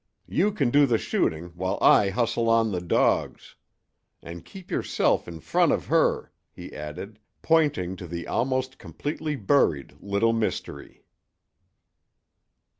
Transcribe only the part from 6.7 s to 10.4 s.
added, pointing to the almost completely buried Little